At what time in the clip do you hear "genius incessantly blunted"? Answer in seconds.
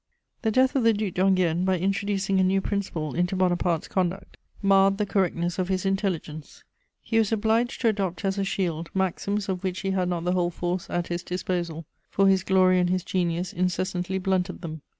13.03-14.61